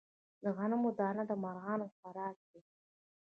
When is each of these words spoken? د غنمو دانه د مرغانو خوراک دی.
د 0.43 0.45
غنمو 0.57 0.89
دانه 0.99 1.23
د 1.27 1.31
مرغانو 1.43 1.85
خوراک 1.97 2.37
دی. 2.49 2.59